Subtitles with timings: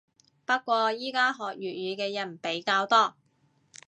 [0.47, 3.13] 不過依家學粵語嘅人比較多